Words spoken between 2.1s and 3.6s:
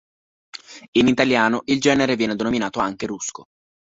viene denominato anche Rusco.